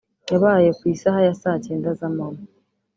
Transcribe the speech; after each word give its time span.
yabaye 0.31 0.69
ku 0.79 0.83
isaha 0.93 1.19
ya 1.27 1.33
saa 1.41 1.61
cyenda 1.65 1.89
z’amanywa 1.99 2.43